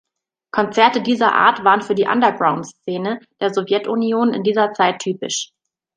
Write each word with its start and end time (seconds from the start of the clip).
Konzerte 0.51 1.03
dieser 1.03 1.31
Art 1.35 1.63
waren 1.63 1.83
für 1.83 1.93
die 1.93 2.07
Undergroundszene 2.07 3.19
der 3.39 3.53
Sowjetunion 3.53 4.33
in 4.33 4.41
dieser 4.41 4.73
Zeit 4.73 4.97
typisch. 4.97 5.51